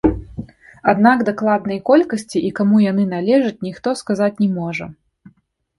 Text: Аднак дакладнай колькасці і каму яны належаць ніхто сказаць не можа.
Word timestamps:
Аднак 0.93 1.17
дакладнай 1.27 1.79
колькасці 1.89 2.37
і 2.49 2.49
каму 2.61 2.77
яны 2.91 3.03
належаць 3.15 3.63
ніхто 3.69 3.89
сказаць 4.03 4.37
не 4.43 4.49
можа. 4.59 4.85